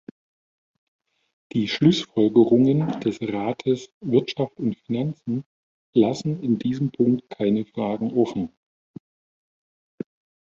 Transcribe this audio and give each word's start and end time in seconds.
Die 1.51 1.67
Schlussfolgerungen 1.67 2.99
des 3.01 3.19
Rates 3.21 3.91
"Wirtschaft 3.99 4.57
und 4.57 4.75
Finanzen" 4.79 5.45
lassen 5.93 6.41
in 6.41 6.57
diesem 6.57 6.89
Punkt 6.89 7.29
keine 7.29 7.65
Fragen 7.67 8.11
offen. 8.17 8.51